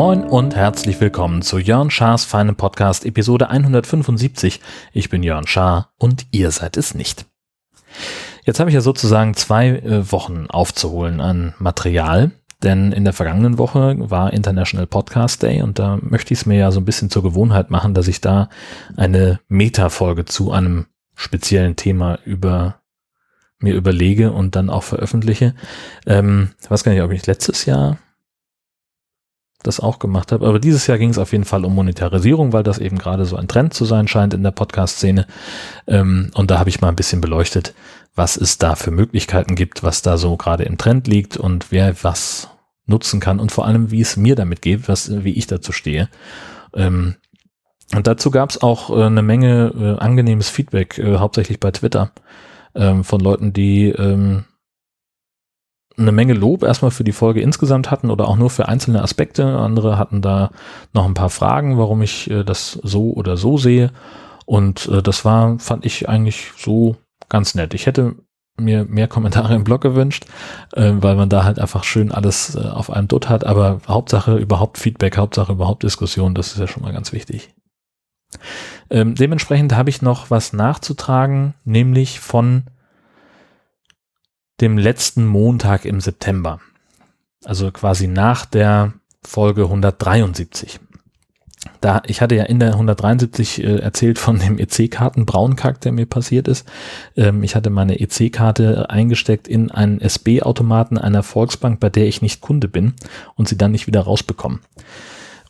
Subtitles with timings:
[0.00, 4.60] Moin und herzlich willkommen zu Jörn Schars feinem Podcast Episode 175.
[4.94, 7.26] Ich bin Jörn Schaar und ihr seid es nicht.
[8.44, 12.30] Jetzt habe ich ja sozusagen zwei äh, Wochen aufzuholen an Material,
[12.62, 16.58] denn in der vergangenen Woche war International Podcast Day und da möchte ich es mir
[16.58, 18.48] ja so ein bisschen zur Gewohnheit machen, dass ich da
[18.96, 22.80] eine Meta-Folge zu einem speziellen Thema über
[23.58, 25.54] mir überlege und dann auch veröffentliche.
[26.06, 27.98] Ähm, ich weiß gar nicht, ob ich letztes Jahr
[29.62, 30.46] das auch gemacht habe.
[30.46, 33.36] Aber dieses Jahr ging es auf jeden Fall um Monetarisierung, weil das eben gerade so
[33.36, 35.26] ein Trend zu sein scheint in der Podcast-Szene.
[35.86, 37.74] Ähm, und da habe ich mal ein bisschen beleuchtet,
[38.14, 41.94] was es da für Möglichkeiten gibt, was da so gerade im Trend liegt und wer
[42.02, 42.48] was
[42.86, 46.08] nutzen kann und vor allem, wie es mir damit geht, was, wie ich dazu stehe.
[46.74, 47.16] Ähm,
[47.94, 52.12] und dazu gab es auch äh, eine Menge äh, angenehmes Feedback, äh, hauptsächlich bei Twitter,
[52.74, 54.44] ähm, von Leuten, die ähm,
[56.00, 59.44] eine Menge Lob erstmal für die Folge insgesamt hatten oder auch nur für einzelne Aspekte.
[59.58, 60.50] Andere hatten da
[60.92, 63.90] noch ein paar Fragen, warum ich äh, das so oder so sehe.
[64.46, 66.96] Und äh, das war, fand ich eigentlich so
[67.28, 67.74] ganz nett.
[67.74, 68.16] Ich hätte
[68.58, 70.26] mir mehr Kommentare im Blog gewünscht,
[70.74, 73.44] äh, weil man da halt einfach schön alles auf einem Dutt hat.
[73.44, 77.54] Aber Hauptsache überhaupt Feedback, Hauptsache überhaupt Diskussion, das ist ja schon mal ganz wichtig.
[78.90, 82.64] Ähm, dementsprechend habe ich noch was nachzutragen, nämlich von
[84.60, 86.60] dem letzten Montag im September.
[87.44, 90.80] Also quasi nach der Folge 173.
[91.80, 96.06] Da, ich hatte ja in der 173 äh, erzählt von dem EC-Karten Braunkack, der mir
[96.06, 96.66] passiert ist.
[97.16, 102.40] Ähm, ich hatte meine EC-Karte eingesteckt in einen SB-Automaten einer Volksbank, bei der ich nicht
[102.40, 102.94] Kunde bin
[103.34, 104.60] und sie dann nicht wieder rausbekommen.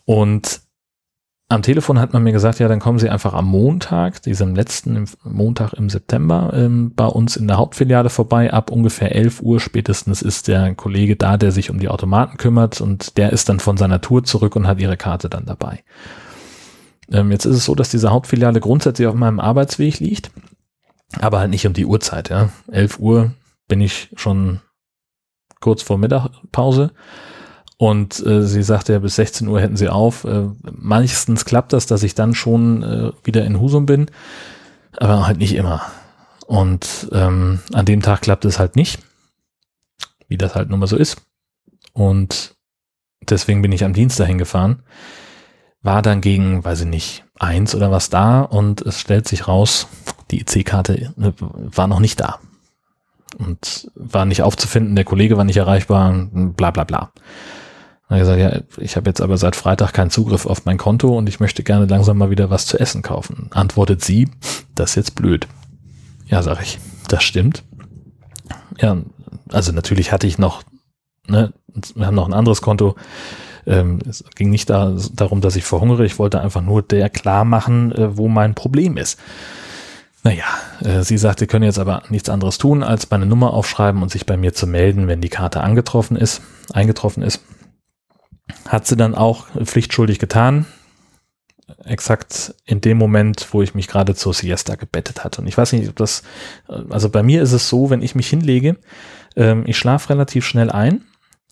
[0.04, 0.62] Und
[1.50, 5.04] am Telefon hat man mir gesagt, ja, dann kommen Sie einfach am Montag, diesem letzten
[5.24, 8.52] Montag im September, ähm, bei uns in der Hauptfiliale vorbei.
[8.52, 12.80] Ab ungefähr 11 Uhr spätestens ist der Kollege da, der sich um die Automaten kümmert
[12.80, 15.82] und der ist dann von seiner Tour zurück und hat Ihre Karte dann dabei.
[17.10, 20.30] Ähm, jetzt ist es so, dass diese Hauptfiliale grundsätzlich auf meinem Arbeitsweg liegt,
[21.18, 22.30] aber halt nicht um die Uhrzeit.
[22.30, 22.50] Ja.
[22.70, 23.32] 11 Uhr
[23.66, 24.60] bin ich schon
[25.58, 26.92] kurz vor Mittagpause
[27.80, 30.24] und äh, sie sagte ja, bis 16 Uhr hätten sie auf.
[30.24, 34.10] Äh, meistens klappt das, dass ich dann schon äh, wieder in Husum bin,
[34.98, 35.80] aber halt nicht immer.
[36.46, 38.98] Und ähm, an dem Tag klappt es halt nicht,
[40.28, 41.22] wie das halt nun mal so ist.
[41.94, 42.54] Und
[43.22, 44.82] deswegen bin ich am Dienstag hingefahren.
[45.80, 49.88] War dann gegen, weiß ich nicht, eins oder was da und es stellt sich raus,
[50.30, 52.40] die EC-Karte äh, war noch nicht da.
[53.38, 57.10] Und war nicht aufzufinden, der Kollege war nicht erreichbar, bla bla bla.
[58.10, 61.16] Dann hat gesagt, ja, ich habe jetzt aber seit Freitag keinen Zugriff auf mein Konto
[61.16, 63.46] und ich möchte gerne langsam mal wieder was zu essen kaufen.
[63.50, 64.28] Antwortet sie,
[64.74, 65.46] das ist jetzt blöd.
[66.26, 67.62] Ja, sag ich, das stimmt.
[68.80, 68.96] Ja,
[69.52, 70.64] also natürlich hatte ich noch,
[71.28, 71.52] ne,
[71.94, 72.96] wir haben noch ein anderes Konto.
[73.64, 76.04] Ähm, es ging nicht da, darum, dass ich verhungere.
[76.04, 79.20] Ich wollte einfach nur der klar machen, äh, wo mein Problem ist.
[80.24, 80.46] Naja,
[80.82, 84.26] äh, sie sagte, können jetzt aber nichts anderes tun, als meine Nummer aufschreiben und sich
[84.26, 86.42] bei mir zu melden, wenn die Karte angetroffen ist,
[86.72, 87.40] eingetroffen ist.
[88.68, 90.66] Hat sie dann auch pflichtschuldig getan.
[91.84, 95.40] Exakt in dem Moment, wo ich mich gerade zur Siesta gebettet hatte.
[95.40, 96.22] Und ich weiß nicht, ob das,
[96.66, 98.76] also bei mir ist es so, wenn ich mich hinlege,
[99.36, 101.04] ähm, ich schlafe relativ schnell ein,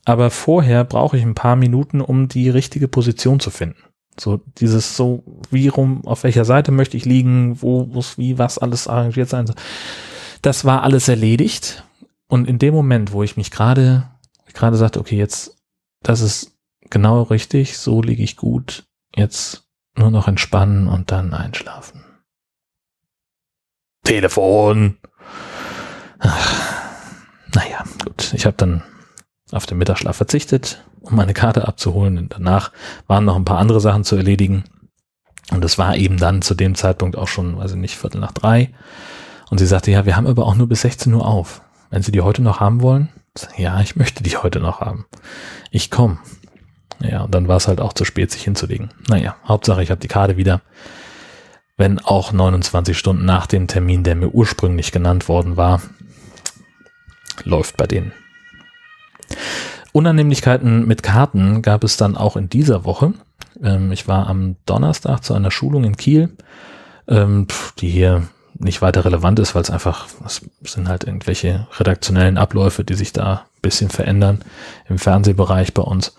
[0.04, 3.82] aber vorher brauche ich ein paar Minuten, um die richtige Position zu finden.
[4.18, 8.58] So dieses so, wie rum, auf welcher Seite möchte ich liegen, wo muss wie was
[8.58, 9.52] alles arrangiert sein.
[10.42, 11.84] Das war alles erledigt.
[12.28, 14.08] Und in dem Moment, wo ich mich gerade,
[14.52, 15.56] gerade sagte, okay, jetzt,
[16.02, 16.57] das ist
[16.90, 18.84] genau richtig, so liege ich gut.
[19.14, 22.04] Jetzt nur noch entspannen und dann einschlafen.
[24.04, 24.98] Telefon.
[26.18, 26.62] Ach,
[27.54, 28.32] naja, gut.
[28.34, 28.82] Ich habe dann
[29.50, 32.18] auf den Mittagsschlaf verzichtet, um meine Karte abzuholen.
[32.18, 32.72] Und danach
[33.06, 34.64] waren noch ein paar andere Sachen zu erledigen.
[35.50, 38.32] Und es war eben dann zu dem Zeitpunkt auch schon, weiß ich nicht, Viertel nach
[38.32, 38.72] drei.
[39.50, 41.62] Und sie sagte, ja, wir haben aber auch nur bis 16 Uhr auf.
[41.90, 43.08] Wenn Sie die heute noch haben wollen?
[43.56, 45.06] Ja, ich möchte die heute noch haben.
[45.70, 46.18] Ich komme.
[47.00, 48.90] Ja, und dann war es halt auch zu spät, sich hinzulegen.
[49.08, 50.60] Naja, Hauptsache, ich habe die Karte wieder.
[51.76, 55.80] Wenn auch 29 Stunden nach dem Termin, der mir ursprünglich genannt worden war,
[57.44, 58.12] läuft bei denen.
[59.92, 63.14] Unannehmlichkeiten mit Karten gab es dann auch in dieser Woche.
[63.62, 66.30] Ähm, ich war am Donnerstag zu einer Schulung in Kiel,
[67.06, 67.46] ähm,
[67.78, 68.28] die hier
[68.58, 73.12] nicht weiter relevant ist, weil es einfach, es sind halt irgendwelche redaktionellen Abläufe, die sich
[73.12, 74.40] da ein bisschen verändern
[74.88, 76.16] im Fernsehbereich bei uns.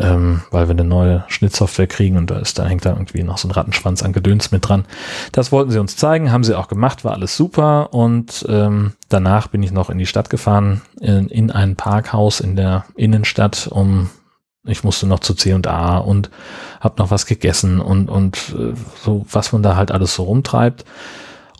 [0.00, 3.38] Ähm, weil wir eine neue Schnittsoftware kriegen und da ist, da hängt da irgendwie noch
[3.38, 4.86] so ein Rattenschwanz an Gedöns mit dran.
[5.32, 9.48] Das wollten sie uns zeigen, haben sie auch gemacht, war alles super und ähm, danach
[9.48, 14.10] bin ich noch in die Stadt gefahren, in, in ein Parkhaus in der Innenstadt, um
[14.64, 19.52] ich musste noch zu C und habe noch was gegessen und und äh, so was
[19.52, 20.84] man da halt alles so rumtreibt.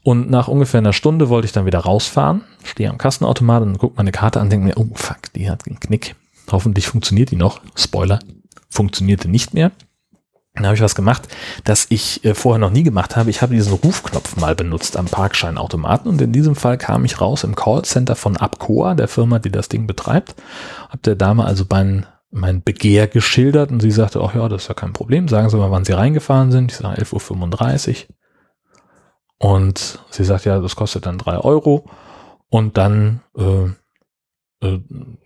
[0.03, 3.97] Und nach ungefähr einer Stunde wollte ich dann wieder rausfahren, stehe am Kassenautomat und gucke
[3.97, 6.15] meine Karte an, denke mir, oh fuck, die hat einen Knick.
[6.53, 7.61] Hoffentlich funktioniert die noch.
[7.75, 8.19] Spoiler,
[8.69, 9.73] funktionierte nicht mehr.
[10.55, 11.29] Dann habe ich was gemacht,
[11.65, 13.31] das ich äh, vorher noch nie gemacht habe.
[13.31, 17.45] Ich habe diesen Rufknopf mal benutzt am Parkscheinautomaten und in diesem Fall kam ich raus
[17.45, 20.35] im Callcenter von Abcoa, der Firma, die das Ding betreibt.
[20.89, 24.69] Hab der Dame also mein, mein Begehr geschildert und sie sagte, ach ja, das ist
[24.69, 25.29] ja kein Problem.
[25.29, 26.73] Sagen Sie mal, wann Sie reingefahren sind.
[26.73, 28.15] Ich sage 11.35 Uhr.
[29.39, 31.87] Und sie sagt, ja, das kostet dann drei Euro.
[32.51, 33.71] Und dann äh,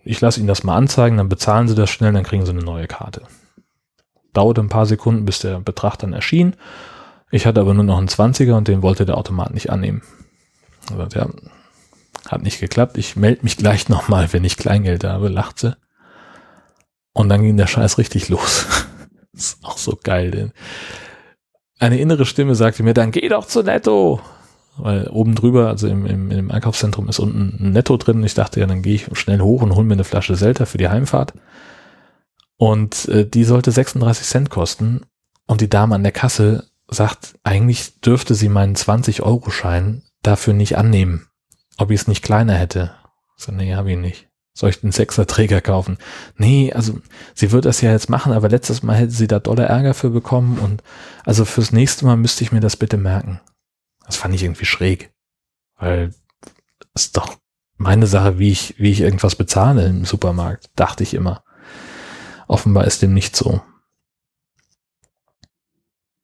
[0.03, 2.63] ich lasse Ihnen das mal anzeigen, dann bezahlen Sie das schnell, dann kriegen Sie eine
[2.63, 3.23] neue Karte.
[4.33, 6.55] Dauerte ein paar Sekunden, bis der Betrag dann erschien.
[7.31, 10.03] Ich hatte aber nur noch einen 20er und den wollte der Automat nicht annehmen.
[10.91, 11.27] Also, ja,
[12.27, 12.97] hat nicht geklappt.
[12.97, 15.75] Ich melde mich gleich nochmal, wenn ich Kleingeld habe, lacht sie.
[17.13, 18.65] Und dann ging der Scheiß richtig los.
[19.33, 20.31] ist auch so geil.
[20.31, 20.51] Denn
[21.79, 24.21] eine innere Stimme sagte mir, dann geh doch zu Netto
[24.77, 28.23] weil oben drüber, also im, im, im Einkaufszentrum ist unten ein Netto drin.
[28.23, 30.77] Ich dachte ja, dann gehe ich schnell hoch und hole mir eine Flasche Selter für
[30.77, 31.33] die Heimfahrt.
[32.57, 35.01] Und äh, die sollte 36 Cent kosten.
[35.47, 41.27] Und die Dame an der Kasse sagt, eigentlich dürfte sie meinen 20-Euro-Schein dafür nicht annehmen.
[41.77, 42.91] Ob ich es nicht kleiner hätte.
[43.37, 44.27] So, nee, habe ich nicht.
[44.53, 45.97] Soll ich den Sechserträger kaufen?
[46.37, 46.99] Nee, also
[47.33, 50.09] sie wird das ja jetzt machen, aber letztes Mal hätte sie da dolle Ärger für
[50.09, 50.81] bekommen und
[51.25, 53.41] also fürs nächste Mal müsste ich mir das bitte merken.
[54.05, 55.11] Das fand ich irgendwie schräg.
[55.77, 56.13] Weil
[56.93, 57.37] ist doch
[57.77, 61.43] meine Sache, wie ich, wie ich irgendwas bezahle im Supermarkt, dachte ich immer.
[62.47, 63.61] Offenbar ist dem nicht so.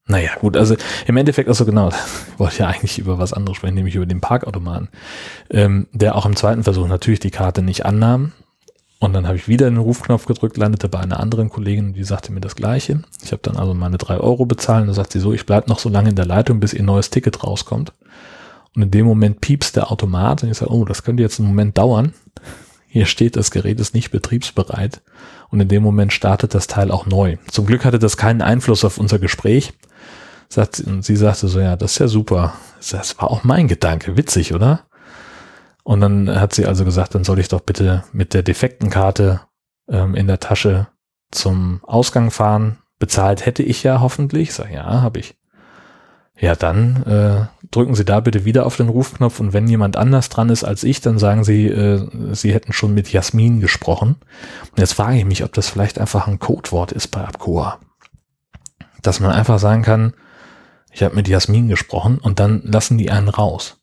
[0.07, 0.75] Naja, gut, also
[1.07, 1.91] im Endeffekt, also genau,
[2.37, 4.89] wollte ich ja eigentlich über was anderes sprechen, nämlich über den Parkautomaten,
[5.49, 8.33] ähm, der auch im zweiten Versuch natürlich die Karte nicht annahm.
[9.01, 12.31] Und dann habe ich wieder den Rufknopf gedrückt, landete bei einer anderen Kollegin, die sagte
[12.31, 13.01] mir das Gleiche.
[13.23, 15.67] Ich habe dann also meine drei Euro bezahlt und dann sagt sie so, ich bleibe
[15.71, 17.93] noch so lange in der Leitung, bis ihr neues Ticket rauskommt.
[18.75, 21.47] Und in dem Moment piepst der Automat und ich sage, oh, das könnte jetzt einen
[21.47, 22.13] Moment dauern.
[22.87, 25.01] Hier steht, das Gerät ist nicht betriebsbereit.
[25.49, 27.37] Und in dem Moment startet das Teil auch neu.
[27.49, 29.73] Zum Glück hatte das keinen Einfluss auf unser Gespräch.
[30.85, 32.53] Und sie sagte so, ja, das ist ja super.
[32.91, 34.15] Das war auch mein Gedanke.
[34.15, 34.81] Witzig, oder?
[35.83, 39.41] Und dann hat sie also gesagt, dann soll ich doch bitte mit der defekten Karte
[39.89, 40.87] ähm, in der Tasche
[41.31, 42.77] zum Ausgang fahren.
[42.99, 44.49] Bezahlt hätte ich ja hoffentlich.
[44.49, 45.35] Ich sage, ja, habe ich.
[46.39, 50.29] Ja, dann äh, drücken Sie da bitte wieder auf den Rufknopf und wenn jemand anders
[50.29, 54.15] dran ist als ich, dann sagen Sie, äh, Sie hätten schon mit Jasmin gesprochen.
[54.71, 57.79] Und jetzt frage ich mich, ob das vielleicht einfach ein Codewort ist bei Abcoa.
[59.03, 60.13] Dass man einfach sagen kann,
[60.91, 63.80] ich habe mit Jasmin gesprochen und dann lassen die einen raus.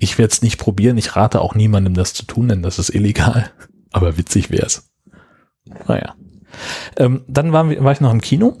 [0.00, 0.98] Ich werde es nicht probieren.
[0.98, 3.50] Ich rate auch niemandem, das zu tun, denn das ist illegal.
[3.92, 4.90] Aber witzig wäre es.
[5.86, 6.14] Naja.
[6.96, 8.56] Ähm, dann waren wir, war ich noch im Kino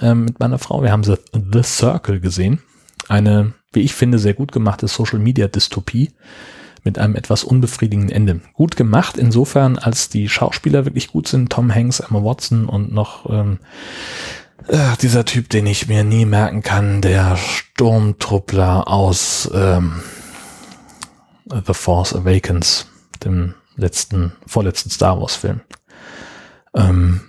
[0.00, 0.82] ähm, mit meiner Frau.
[0.82, 1.16] Wir haben The,
[1.62, 2.60] Circle gesehen.
[3.08, 6.12] Eine, wie ich finde, sehr gut gemachte Social Media Dystopie
[6.84, 8.40] mit einem etwas unbefriedigenden Ende.
[8.52, 11.50] Gut gemacht insofern, als die Schauspieler wirklich gut sind.
[11.50, 13.60] Tom Hanks, Emma Watson und noch ähm,
[14.68, 20.02] äh, dieser Typ, den ich mir nie merken kann, der Sturmtruppler aus ähm,
[21.46, 22.86] The Force Awakens,
[23.24, 25.60] dem letzten, vorletzten Star Wars Film.
[26.74, 27.20] Ähm,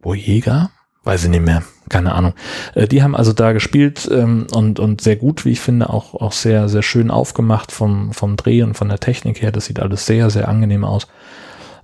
[0.00, 0.70] Boyega?
[1.04, 1.62] Weiß ich nicht mehr.
[1.88, 2.34] Keine Ahnung.
[2.74, 6.14] Äh, die haben also da gespielt ähm, und, und sehr gut, wie ich finde, auch,
[6.14, 9.52] auch sehr, sehr schön aufgemacht vom, vom Dreh und von der Technik her.
[9.52, 11.06] Das sieht alles sehr, sehr angenehm aus.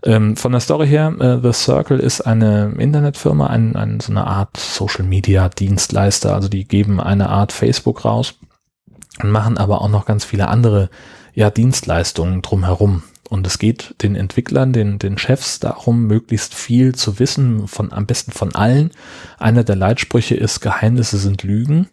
[0.04, 4.26] Ähm, von der Story her, äh, The Circle ist eine Internetfirma, ein, ein, so eine
[4.26, 6.34] Art Social Media Dienstleister.
[6.34, 8.34] Also die geben eine Art Facebook raus
[9.22, 10.90] und machen aber auch noch ganz viele andere
[11.34, 13.02] ja, Dienstleistungen drumherum.
[13.28, 18.06] Und es geht den Entwicklern, den, den Chefs darum, möglichst viel zu wissen, von, am
[18.06, 18.90] besten von allen.
[19.38, 21.88] Einer der Leitsprüche ist, Geheimnisse sind Lügen.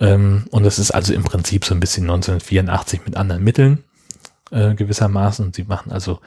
[0.00, 3.82] Ähm, und das ist also im Prinzip so ein bisschen 1984 mit anderen Mitteln
[4.50, 5.52] äh, gewissermaßen.
[5.52, 6.20] Sie machen also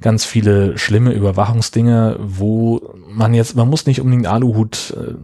[0.00, 5.14] ganz viele schlimme Überwachungsdinge, wo man jetzt, man muss nicht unbedingt Aluhut äh,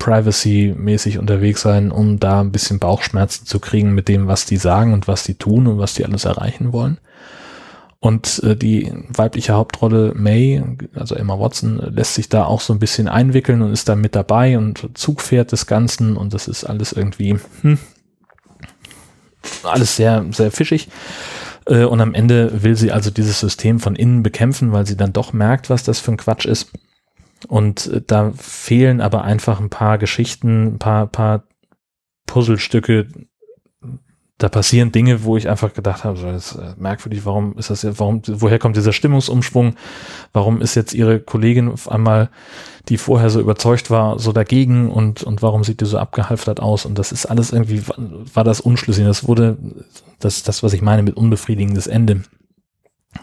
[0.00, 4.92] privacy-mäßig unterwegs sein, um da ein bisschen Bauchschmerzen zu kriegen mit dem, was die sagen
[4.92, 6.98] und was die tun und was die alles erreichen wollen.
[8.00, 10.62] Und äh, die weibliche Hauptrolle May,
[10.94, 14.16] also Emma Watson, lässt sich da auch so ein bisschen einwickeln und ist da mit
[14.16, 17.78] dabei und Zugpferd des Ganzen und das ist alles irgendwie hm,
[19.62, 20.88] alles sehr, sehr fischig.
[21.66, 25.12] Äh, und am Ende will sie also dieses System von innen bekämpfen, weil sie dann
[25.12, 26.70] doch merkt, was das für ein Quatsch ist.
[27.48, 31.44] Und äh, da fehlen aber einfach ein paar Geschichten, ein paar, paar
[32.26, 33.08] Puzzlestücke,
[34.40, 37.84] da passieren Dinge, wo ich einfach gedacht habe, das ist äh, merkwürdig, warum ist das
[37.98, 39.76] warum, woher kommt dieser Stimmungsumschwung?
[40.32, 42.30] Warum ist jetzt ihre Kollegin auf einmal,
[42.88, 46.86] die vorher so überzeugt war, so dagegen und, und warum sieht die so abgehalftert aus?
[46.86, 49.04] Und das ist alles irgendwie, war das unschlüssig.
[49.04, 49.58] Das wurde,
[50.20, 52.22] das, das, was ich meine mit unbefriedigendes Ende.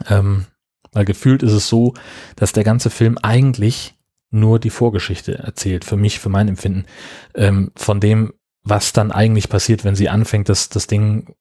[0.08, 0.46] Ähm,
[0.92, 1.96] weil gefühlt ist es so,
[2.36, 3.96] dass der ganze Film eigentlich
[4.30, 6.86] nur die Vorgeschichte erzählt, für mich, für mein Empfinden,
[7.34, 11.34] ähm, von dem, was dann eigentlich passiert, wenn sie anfängt, das, das Ding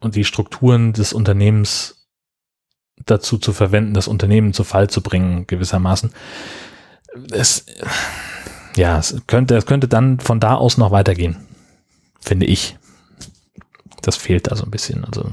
[0.00, 2.06] und die Strukturen des Unternehmens
[3.06, 6.12] dazu zu verwenden, das Unternehmen zu Fall zu bringen, gewissermaßen.
[7.32, 7.66] Es,
[8.76, 11.36] ja, es könnte, es könnte dann von da aus noch weitergehen,
[12.20, 12.76] finde ich.
[14.02, 15.04] Das fehlt da so ein bisschen.
[15.04, 15.30] Also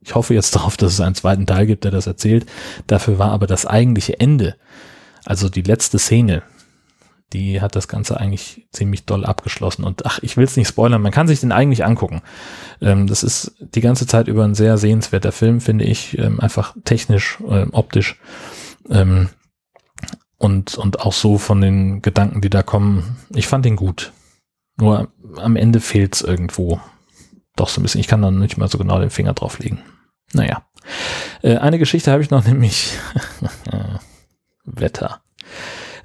[0.00, 2.46] ich hoffe jetzt darauf, dass es einen zweiten Teil gibt, der das erzählt.
[2.86, 4.56] Dafür war aber das eigentliche Ende,
[5.24, 6.42] also die letzte Szene,
[7.32, 9.84] die hat das Ganze eigentlich ziemlich doll abgeschlossen.
[9.84, 12.22] Und ach, ich will es nicht spoilern, man kann sich den eigentlich angucken.
[12.80, 16.76] Ähm, das ist die ganze Zeit über ein sehr sehenswerter Film, finde ich, ähm, einfach
[16.84, 18.18] technisch, äh, optisch.
[18.90, 19.28] Ähm,
[20.38, 23.16] und, und auch so von den Gedanken, die da kommen.
[23.34, 24.12] Ich fand ihn gut.
[24.76, 26.80] Nur am Ende fehlt es irgendwo.
[27.54, 28.00] Doch so ein bisschen.
[28.00, 29.78] Ich kann dann nicht mal so genau den Finger drauflegen.
[30.32, 30.66] Naja.
[31.42, 32.98] Äh, eine Geschichte habe ich noch, nämlich
[34.82, 35.22] Wetter.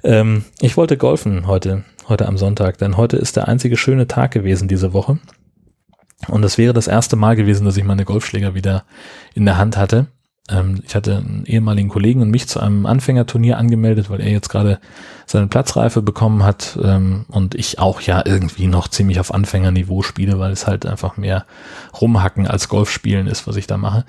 [0.02, 4.30] Ähm, ich wollte golfen heute, heute am Sonntag, denn heute ist der einzige schöne Tag
[4.30, 5.18] gewesen diese Woche.
[6.28, 8.84] Und es wäre das erste Mal gewesen, dass ich meine Golfschläger wieder
[9.34, 10.06] in der Hand hatte.
[10.50, 14.48] Ähm, ich hatte einen ehemaligen Kollegen und mich zu einem Anfängerturnier angemeldet, weil er jetzt
[14.48, 14.80] gerade
[15.26, 20.38] seine Platzreife bekommen hat ähm, und ich auch ja irgendwie noch ziemlich auf Anfängerniveau spiele,
[20.38, 21.44] weil es halt einfach mehr
[22.00, 24.04] rumhacken als Golfspielen ist, was ich da mache.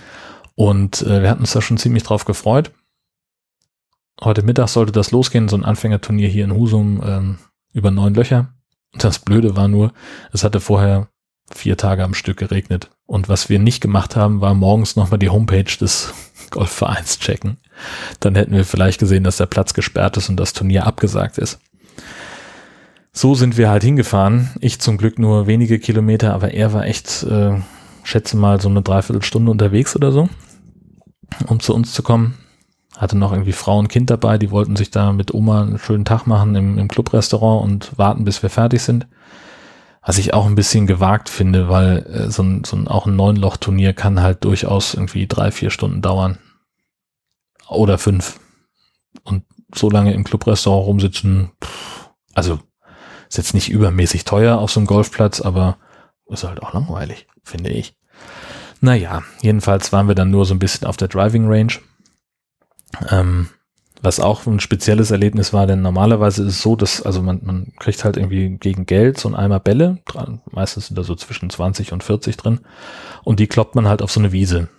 [0.55, 2.71] Und äh, wir hatten uns da schon ziemlich drauf gefreut
[4.21, 7.37] heute Mittag sollte das losgehen, so ein Anfängerturnier hier in Husum ähm,
[7.73, 8.53] über neun Löcher.
[8.93, 9.93] Das Blöde war nur,
[10.31, 11.09] es hatte vorher
[11.51, 12.89] vier Tage am Stück geregnet.
[13.05, 16.13] Und was wir nicht gemacht haben, war morgens nochmal die Homepage des
[16.49, 17.57] Golfvereins checken.
[18.19, 21.59] Dann hätten wir vielleicht gesehen, dass der Platz gesperrt ist und das Turnier abgesagt ist.
[23.11, 24.51] So sind wir halt hingefahren.
[24.59, 27.59] Ich zum Glück nur wenige Kilometer, aber er war echt, äh,
[28.03, 30.29] schätze mal, so eine Dreiviertelstunde unterwegs oder so,
[31.47, 32.37] um zu uns zu kommen
[32.99, 36.03] hatte noch irgendwie Frau und Kind dabei, die wollten sich da mit Oma einen schönen
[36.03, 39.07] Tag machen im, im Clubrestaurant und warten, bis wir fertig sind.
[40.01, 43.15] Was ich auch ein bisschen gewagt finde, weil äh, so ein, so ein auch ein
[43.15, 46.39] Neunloch-Turnier kann halt durchaus irgendwie drei, vier Stunden dauern.
[47.69, 48.39] Oder fünf.
[49.23, 51.51] Und so lange im Clubrestaurant rumsitzen,
[52.33, 52.59] also
[53.29, 55.77] ist jetzt nicht übermäßig teuer auf so einem Golfplatz, aber
[56.27, 57.95] ist halt auch langweilig, finde ich.
[58.81, 61.73] Naja, jedenfalls waren wir dann nur so ein bisschen auf der Driving Range
[63.09, 63.49] ähm,
[64.01, 67.73] was auch ein spezielles Erlebnis war, denn normalerweise ist es so, dass, also man, man
[67.79, 69.99] kriegt halt irgendwie gegen Geld so ein Eimer Bälle,
[70.51, 72.61] meistens sind da so zwischen 20 und 40 drin,
[73.23, 74.69] und die kloppt man halt auf so eine Wiese.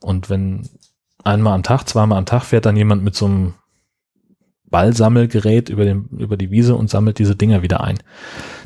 [0.00, 0.68] Und wenn
[1.24, 3.54] einmal am Tag, zweimal am Tag fährt dann jemand mit so einem
[4.70, 7.98] Ballsammelgerät über, den, über die Wiese und sammelt diese Dinger wieder ein.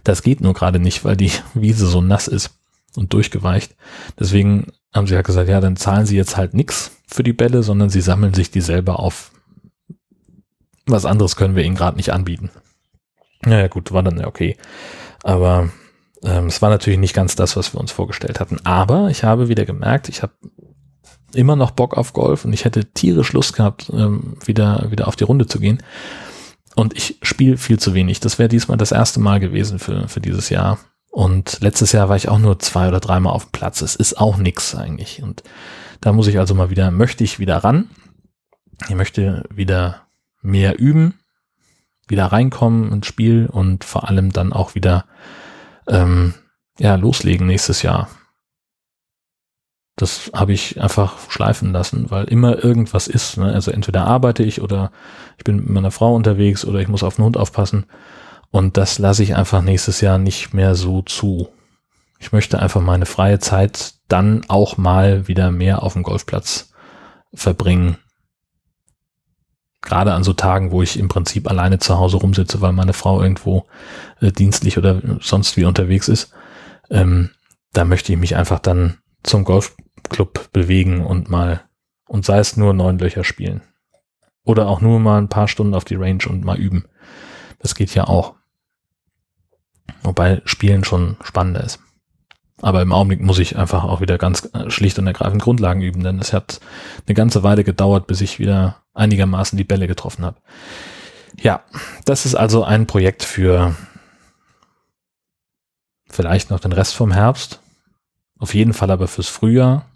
[0.05, 2.51] Das geht nur gerade nicht, weil die Wiese so nass ist
[2.97, 3.75] und durchgeweicht.
[4.19, 7.63] Deswegen haben sie halt gesagt, ja, dann zahlen sie jetzt halt nix für die Bälle,
[7.63, 9.33] sondern sie sammeln sich die selber auf.
[10.87, 12.51] Was anderes können wir ihnen gerade nicht anbieten.
[13.43, 14.57] Naja, gut, war dann ja okay.
[15.23, 15.71] Aber
[16.23, 18.59] ähm, es war natürlich nicht ganz das, was wir uns vorgestellt hatten.
[18.65, 20.33] Aber ich habe wieder gemerkt, ich habe
[21.35, 25.17] immer noch Bock auf Golf und ich hätte tierisch Lust gehabt, ähm, wieder, wieder auf
[25.17, 25.83] die Runde zu gehen.
[26.77, 28.21] Und ich spiele viel zu wenig.
[28.21, 30.79] Das wäre diesmal das erste Mal gewesen für, für dieses Jahr.
[31.14, 33.83] Und letztes Jahr war ich auch nur zwei oder dreimal auf dem Platz.
[33.83, 35.23] Es ist auch nix eigentlich.
[35.23, 35.44] Und
[36.00, 37.88] da muss ich also mal wieder, möchte ich wieder ran.
[38.88, 40.09] Ich möchte wieder
[40.42, 41.21] mehr üben,
[42.09, 45.04] wieder reinkommen ins Spiel und vor allem dann auch wieder
[45.87, 46.35] ähm,
[46.80, 48.09] ja, loslegen nächstes Jahr.
[49.94, 53.37] Das habe ich einfach schleifen lassen, weil immer irgendwas ist.
[53.37, 53.52] Ne?
[53.52, 54.90] Also entweder arbeite ich oder
[55.38, 57.87] ich bin mit meiner Frau unterwegs oder ich muss auf den Hund aufpassen.
[58.55, 61.49] Und das lasse ich einfach nächstes Jahr nicht mehr so zu.
[62.21, 66.73] Ich möchte einfach meine freie Zeit dann auch mal wieder mehr auf dem Golfplatz
[67.35, 67.99] verbringen.
[69.83, 73.21] Gerade an so Tagen, wo ich im Prinzip alleine zu Hause rumsitze, weil meine Frau
[73.21, 73.67] irgendwo
[74.21, 76.33] äh, dienstlich oder sonst wie unterwegs ist.
[76.91, 77.31] Ähm,
[77.73, 81.63] da möchte ich mich einfach dann zum Golfclub bewegen und mal,
[82.07, 83.63] und sei es nur neun Löcher spielen.
[84.45, 86.85] Oder auch nur mal ein paar Stunden auf die Range und mal üben.
[87.59, 88.37] Das geht ja auch.
[90.03, 91.81] Wobei Spielen schon spannender ist.
[92.62, 96.03] Aber im Augenblick muss ich einfach auch wieder ganz äh, schlicht und ergreifend Grundlagen üben,
[96.03, 96.61] denn es hat
[97.07, 100.37] eine ganze Weile gedauert, bis ich wieder einigermaßen die Bälle getroffen habe.
[101.41, 101.62] Ja,
[102.05, 103.75] das ist also ein Projekt für
[106.09, 107.61] vielleicht noch den Rest vom Herbst.
[108.38, 109.87] Auf jeden Fall aber fürs Frühjahr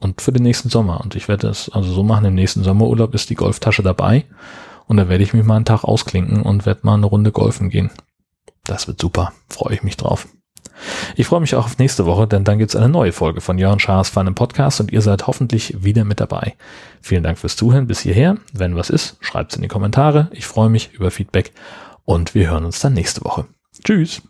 [0.00, 1.00] und für den nächsten Sommer.
[1.00, 4.24] Und ich werde es also so machen, im nächsten Sommerurlaub ist die Golftasche dabei
[4.86, 7.70] und da werde ich mich mal einen Tag ausklinken und werde mal eine Runde golfen
[7.70, 7.90] gehen.
[8.70, 10.28] Das wird super, freue ich mich drauf.
[11.16, 13.58] Ich freue mich auch auf nächste Woche, denn dann gibt es eine neue Folge von
[13.58, 16.54] Jörn Schaas Fun Podcast und ihr seid hoffentlich wieder mit dabei.
[17.02, 18.36] Vielen Dank fürs Zuhören bis hierher.
[18.52, 20.28] Wenn was ist, schreibt es in die Kommentare.
[20.30, 21.52] Ich freue mich über Feedback
[22.04, 23.46] und wir hören uns dann nächste Woche.
[23.82, 24.22] Tschüss.